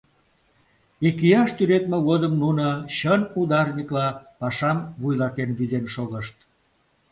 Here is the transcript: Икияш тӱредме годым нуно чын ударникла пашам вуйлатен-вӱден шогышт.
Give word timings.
Икияш 1.07 1.49
тӱредме 1.57 1.97
годым 2.07 2.33
нуно 2.43 2.67
чын 2.95 3.21
ударникла 3.39 4.07
пашам 4.39 4.77
вуйлатен-вӱден 5.01 5.85
шогышт. 5.93 6.35